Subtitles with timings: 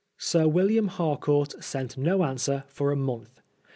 [0.17, 3.39] Sir William Harcourt sent no finswer for a month.